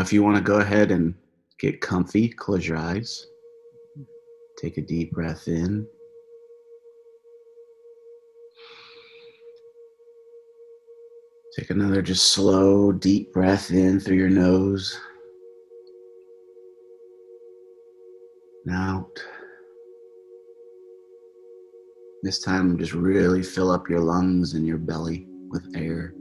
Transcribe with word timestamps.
If 0.00 0.14
you 0.14 0.22
want 0.22 0.38
to 0.38 0.42
go 0.42 0.60
ahead 0.60 0.90
and 0.90 1.14
get 1.58 1.82
comfy, 1.82 2.28
close 2.28 2.66
your 2.66 2.78
eyes. 2.78 3.26
Take 4.56 4.78
a 4.78 4.80
deep 4.80 5.12
breath 5.12 5.46
in. 5.46 5.86
Take 11.54 11.68
another 11.68 12.00
just 12.00 12.32
slow, 12.32 12.92
deep 12.92 13.30
breath 13.34 13.72
in 13.72 14.00
through 14.00 14.16
your 14.16 14.30
nose 14.30 14.98
and 18.64 18.74
out. 18.74 19.22
This 22.22 22.40
time, 22.40 22.78
just 22.78 22.94
really 22.94 23.42
fill 23.42 23.70
up 23.70 23.90
your 23.90 24.00
lungs 24.00 24.54
and 24.54 24.66
your 24.66 24.78
belly 24.78 25.26
with 25.50 25.66
air. 25.76 26.14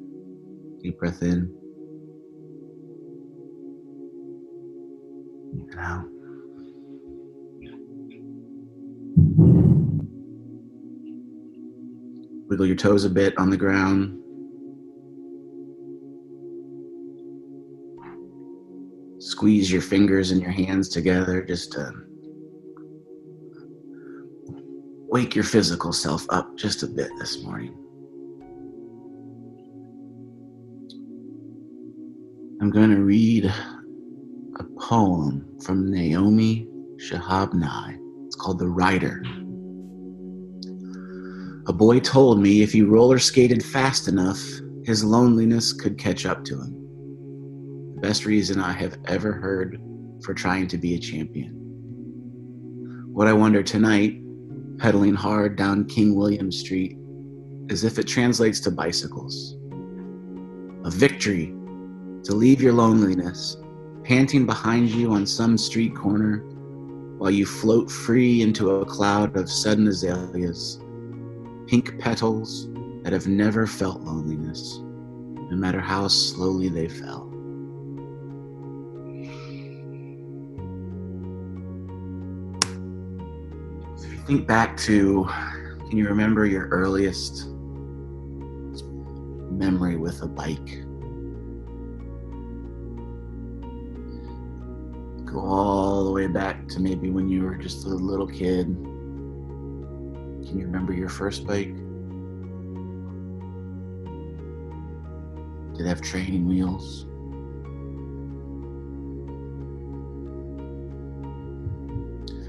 Deep 0.82 1.00
breath 1.00 1.23
in 1.23 1.59
Wiggle 12.50 12.66
your 12.66 12.76
toes 12.76 13.06
a 13.06 13.10
bit 13.10 13.38
on 13.38 13.50
the 13.50 13.58
ground. 13.58 14.16
Squeeze 19.22 19.72
your 19.72 19.82
fingers 19.82 20.32
and 20.32 20.42
your 20.42 20.52
hands 20.52 20.90
together 20.90 21.44
just 21.44 21.71
to 21.74 21.92
wake 25.07 25.36
your 25.36 25.44
physical 25.44 25.92
self 25.92 26.26
up 26.30 26.57
just 26.57 26.84
a 26.84 26.88
bit 26.88 27.12
this 27.20 27.44
morning. 27.44 27.76
I'm 32.62 32.70
going 32.70 32.90
to 32.90 33.04
read 33.04 33.54
poem 34.80 35.45
from 35.61 35.92
Naomi 35.92 36.67
Shihab 36.97 37.54
Nye. 37.54 37.98
It's 38.26 38.36
called 38.36 38.59
The 38.59 38.67
Rider. 38.67 39.23
A 41.67 41.73
boy 41.73 42.00
told 42.00 42.40
me 42.40 42.62
if 42.62 42.72
he 42.72 42.81
roller 42.81 43.20
skated 43.20 43.64
fast 43.64 44.08
enough, 44.08 44.42
his 44.86 45.04
loneliness 45.04 45.73
could 45.73 45.98
catch 45.98 46.26
up 46.26 46.44
to 46.45 46.56
him. 46.56 46.73
The 47.95 48.02
best 48.02 48.26
reason 48.26 48.59
I 48.59 48.72
have 48.72 48.98
ever 49.06 49.34
heard 49.34 49.80
for 50.23 50.34
trying 50.34 50.67
to 50.70 50.78
be 50.78 50.95
a 50.95 51.00
champion. 51.00 51.52
What 53.11 53.28
I 53.28 53.34
wonder 53.34 53.61
tonight, 53.61 54.22
pedaling 54.78 55.14
hard 55.14 55.58
down 55.58 55.86
King 55.86 56.16
William 56.16 56.52
Street, 56.52 56.98
is 57.70 57.84
if 57.84 58.00
it 58.00 58.08
translates 58.08 58.59
to 58.61 58.72
bicycles. 58.72 59.56
A 60.86 60.89
victory 60.89 61.54
to 62.23 62.34
leave 62.34 62.61
your 62.61 62.73
loneliness, 62.73 63.58
panting 64.10 64.44
behind 64.44 64.90
you 64.90 65.12
on 65.12 65.24
some 65.24 65.56
street 65.56 65.96
corner 65.96 66.40
while 67.20 67.30
you 67.30 67.46
float 67.46 67.92
free 67.92 68.42
into 68.42 68.72
a 68.72 68.84
cloud 68.84 69.38
of 69.38 69.48
sudden 69.48 69.88
azaleas, 69.88 70.80
pink 71.68 71.96
petals 72.00 72.70
that 73.04 73.14
have 73.14 73.28
never 73.28 73.68
felt 73.68 74.02
loneliness, 74.02 74.80
no 74.82 75.56
matter 75.56 75.80
how 75.80 76.08
slowly 76.08 76.70
they 76.70 76.90
fell. 76.90 77.30
If 83.96 84.12
you 84.12 84.18
think 84.26 84.48
back 84.48 84.76
to, 84.78 85.30
can 85.88 85.98
you 86.00 86.08
remember 86.08 86.48
your 86.48 86.68
earliest 86.70 87.48
memory 89.52 89.98
with 89.98 90.23
a 90.23 90.28
bike? 90.28 90.84
Go 95.32 95.42
all 95.42 96.06
the 96.06 96.12
way 96.12 96.26
back 96.26 96.68
to 96.70 96.80
maybe 96.80 97.12
when 97.12 97.30
you 97.30 97.44
were 97.44 97.56
just 97.56 97.86
a 97.86 97.90
little 97.90 98.26
kid. 98.26 98.66
Can 98.66 100.60
you 100.60 100.66
remember 100.66 100.92
your 100.92 101.10
first 101.10 101.45
bike? 101.45 101.76
Did 105.76 105.86
it 105.86 105.89
have 105.89 106.02
training 106.02 106.48
wheels? 106.48 107.06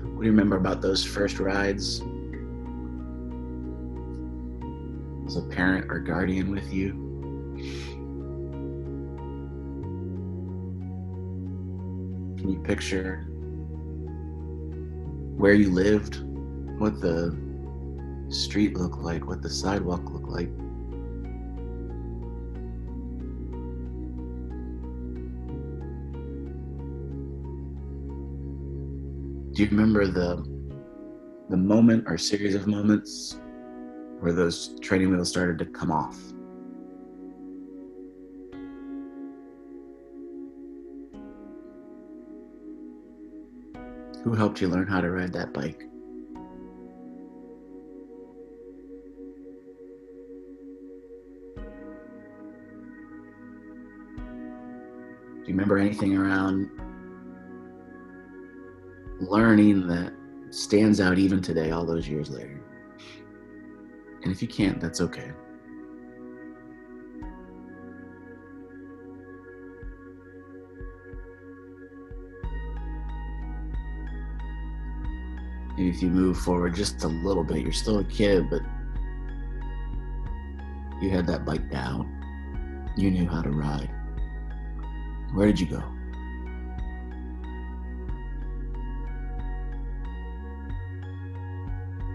What 0.03 0.21
do 0.21 0.27
you 0.27 0.33
remember 0.33 0.57
about 0.57 0.81
those 0.81 1.05
first 1.05 1.39
rides? 1.39 2.01
Was 5.25 5.37
a 5.37 5.43
parent 5.43 5.91
or 5.91 5.99
guardian 5.99 6.51
with 6.51 6.73
you? 6.73 7.11
You 12.51 12.59
picture 12.61 13.25
where 15.37 15.55
you 15.55 15.71
lived? 15.71 16.23
What 16.79 17.01
the 17.01 17.37
street 18.29 18.77
looked 18.77 18.99
like? 18.99 19.27
What 19.27 19.43
the 19.43 19.49
sidewalk 19.49 20.11
looked 20.11 20.29
like? 20.29 20.51
Do 29.55 29.65
you 29.65 29.71
remember 29.71 30.07
the 30.07 30.45
the 31.51 31.57
moment 31.57 32.05
or 32.07 32.17
series 32.17 32.55
of 32.55 32.67
moments 32.67 33.41
where 34.21 34.33
those 34.33 34.79
training 34.81 35.11
wheels 35.11 35.29
started 35.29 35.59
to 35.59 35.65
come 35.67 35.91
off? 35.91 36.17
Who 44.23 44.35
helped 44.35 44.61
you 44.61 44.69
learn 44.69 44.87
how 44.87 45.01
to 45.01 45.11
ride 45.11 45.33
that 45.33 45.55
bike? 45.55 45.79
Do 55.39 55.47
you 55.47 55.55
remember 55.55 55.79
anything 55.79 56.17
around 56.17 56.69
learning 59.21 59.87
that 59.89 60.13
stands 60.51 61.01
out 61.01 61.19
even 61.19 61.41
today, 61.41 61.71
all 61.71 61.87
those 61.87 62.07
years 62.07 62.29
later? 62.29 62.61
And 64.23 64.31
if 64.31 64.43
you 64.43 64.49
can't, 64.49 64.81
that's 64.81 65.01
okay. 65.01 65.33
If 75.79 76.03
you 76.03 76.09
move 76.09 76.39
forward 76.39 76.75
just 76.75 77.05
a 77.05 77.09
little 77.09 77.45
bit, 77.45 77.59
you're 77.59 77.73
still 77.73 77.99
a 77.99 78.05
kid, 78.05 78.51
but 78.51 78.61
you 81.01 81.11
had 81.11 81.27
that 81.29 81.45
bike 81.45 81.71
down. 81.71 82.17
You 82.97 83.11
knew 83.11 83.27
how 83.27 83.43
to 83.43 83.51
ride. 83.51 83.91
Where 85.33 85.47
did 85.47 85.59
you 85.59 85.67
go? 85.67 85.83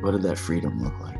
What 0.01 0.11
did 0.11 0.21
that 0.23 0.37
freedom 0.37 0.83
look 0.83 0.99
like? 0.99 1.15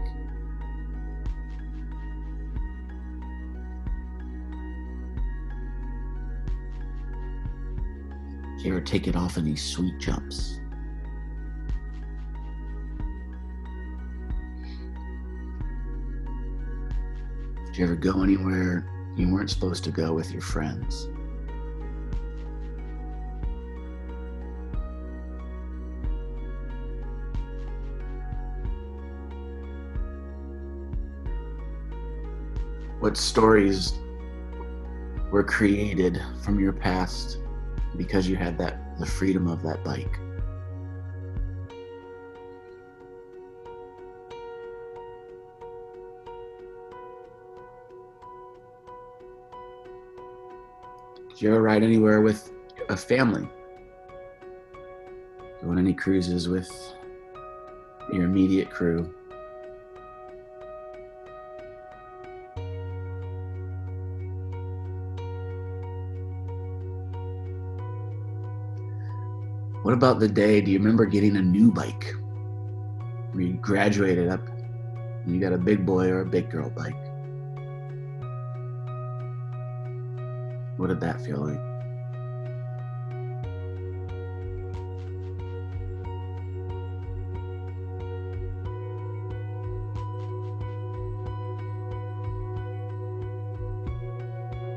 You 8.60 8.72
ever 8.72 8.82
take 8.82 9.08
it 9.08 9.16
off 9.16 9.38
any 9.38 9.56
sweet 9.56 10.00
jumps? 10.00 10.60
Did 17.76 17.82
you 17.82 17.88
ever 17.88 17.96
go 17.98 18.24
anywhere 18.24 18.90
you 19.18 19.28
weren't 19.28 19.50
supposed 19.50 19.84
to 19.84 19.92
go 19.92 20.14
with 20.14 20.32
your 20.32 20.42
friends? 20.42 21.10
What 33.02 33.18
stories 33.18 34.00
were 35.30 35.44
created 35.44 36.22
from 36.44 36.62
your 36.62 36.72
past 36.72 37.40
because 37.98 38.26
you 38.26 38.38
had 38.38 38.58
that 38.58 38.98
the 39.00 39.06
freedom 39.06 39.50
of 39.50 39.62
that 39.64 39.84
bike? 39.84 40.18
Did 51.36 51.42
you 51.42 51.50
ever 51.50 51.64
ride 51.64 51.84
anywhere 51.84 52.22
with 52.22 52.50
a 52.88 52.96
family? 52.96 53.46
Go 55.62 55.70
on 55.70 55.78
any 55.78 55.94
cruises 55.94 56.48
with 56.48 56.72
your 58.14 58.24
immediate 58.24 58.70
crew? 58.70 59.14
What 69.82 69.94
about 69.94 70.22
the 70.22 70.30
day? 70.30 70.62
Do 70.62 70.72
you 70.72 70.78
remember 70.78 71.06
getting 71.06 71.36
a 71.36 71.42
new 71.42 71.70
bike? 71.70 72.16
Where 73.34 73.44
you 73.44 73.54
graduated 73.56 74.30
up 74.30 74.48
and 75.26 75.36
you 75.36 75.42
got 75.42 75.52
a 75.52 75.58
big 75.58 75.86
boy 75.86 76.08
or 76.08 76.22
a 76.22 76.26
big 76.26 76.50
girl 76.50 76.70
bike? 76.70 77.05
What 80.78 80.88
did 80.88 81.00
that 81.00 81.22
feel 81.22 81.38
like? 81.38 81.60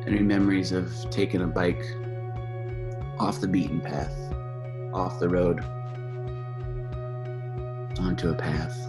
Any 0.07 0.21
memories 0.21 0.73
of 0.73 0.95
taking 1.11 1.43
a 1.43 1.47
bike 1.47 1.85
off 3.19 3.41
the 3.41 3.49
beaten 3.49 3.81
path, 3.81 4.15
off 4.95 5.19
the 5.19 5.29
road, 5.29 5.61
onto 8.01 8.31
a 8.31 8.35
path, 8.35 8.87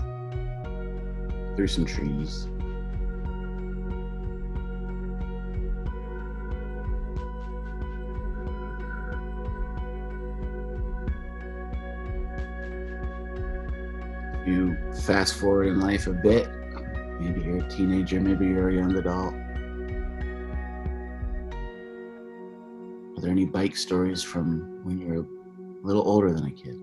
through 1.55 1.67
some 1.67 1.85
trees? 1.85 2.47
You 14.50 14.75
fast 15.06 15.36
forward 15.36 15.68
in 15.68 15.80
life 15.80 16.07
a 16.07 16.12
bit, 16.12 16.50
maybe 17.19 17.42
you're 17.42 17.63
a 17.63 17.69
teenager, 17.69 18.19
maybe 18.19 18.48
you're 18.48 18.69
a 18.69 18.74
young 18.74 18.96
adult. 18.96 19.36
Are 23.16 23.22
there 23.22 23.30
any 23.30 23.46
bike 23.46 23.78
stories 23.78 24.24
from 24.24 24.84
when 24.84 24.98
you 24.98 25.07
were 25.07 25.19
a 25.19 25.86
little 25.86 26.01
older 26.01 26.34
than 26.34 26.48
a 26.48 26.51
kid? 26.51 26.80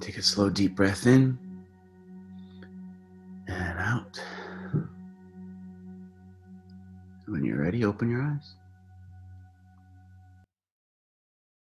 Take 0.00 0.18
a 0.18 0.22
slow, 0.22 0.48
deep 0.48 0.76
breath 0.76 1.08
in 1.08 1.43
ready, 7.74 7.84
open 7.84 8.08
your 8.08 8.22
eyes. 8.22 8.63